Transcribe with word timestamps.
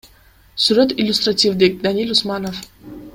Сүрөт 0.63 0.95
иллюстративдик, 1.03 1.79
Даниль 1.87 2.11
Усманов. 2.17 2.55